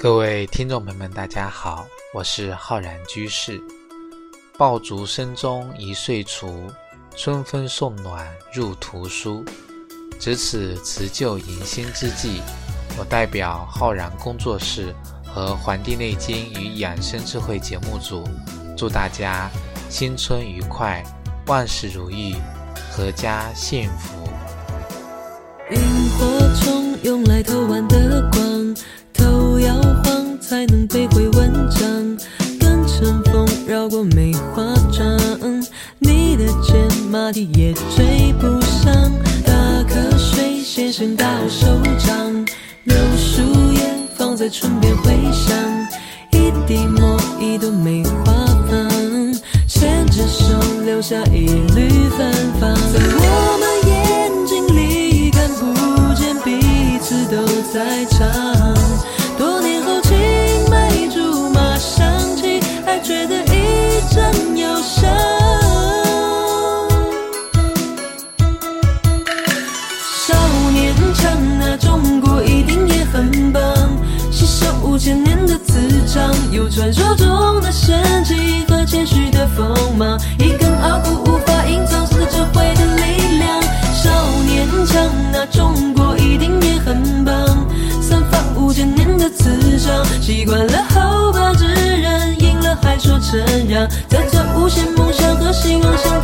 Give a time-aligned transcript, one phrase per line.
[0.00, 1.84] 各位听众朋友们，大家好，
[2.14, 3.60] 我是浩然居士。
[4.56, 6.70] 爆竹声中一岁除，
[7.16, 9.44] 春风送暖入屠苏。
[10.20, 12.40] 值此辞旧迎新之际，
[12.96, 14.94] 我代表浩然工作室
[15.26, 18.22] 和《黄帝内经与养生智慧》节目组，
[18.76, 19.50] 祝大家
[19.90, 21.02] 新春愉快，
[21.48, 22.36] 万事如意，
[22.96, 24.28] 阖家幸福。
[25.72, 25.80] 萤
[26.10, 26.77] 火虫
[33.88, 35.18] 过梅花桩，
[35.98, 36.76] 你的肩
[37.10, 38.92] 马蹄也追不上。
[39.44, 39.52] 打
[39.84, 41.66] 瞌睡先生大手
[41.98, 42.44] 掌，
[42.84, 43.42] 柳树
[43.72, 43.80] 叶
[44.16, 45.56] 放在唇边回响，
[46.32, 48.32] 一滴墨一朵梅花
[48.70, 48.88] 放，
[49.66, 50.26] 牵着。
[50.28, 53.47] 手留下一缕芬芳。
[75.08, 83.62] 千年的磁场，有传说中的神奇和谦虚的锋芒，一根傲骨无法隐藏是智慧的力量。
[83.94, 84.10] 少
[84.44, 87.34] 年强那，中国一定也很棒，
[88.02, 96.17] 散发五千年的磁场，习惯了后怕之人，赢了还说承让，在这无限梦想和希望像。